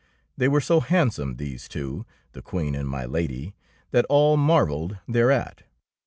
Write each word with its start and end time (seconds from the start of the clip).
They 0.35 0.47
were 0.47 0.61
so 0.61 0.79
handsome, 0.79 1.35
these 1.35 1.67
two, 1.67 2.07
the 2.31 2.41
Queen 2.41 2.73
and 2.73 2.89
my 2.89 3.05
Lady, 3.05 3.53
that 3.91 4.03
all 4.09 4.35
marvelled 4.35 4.97
thereat. 5.07 5.61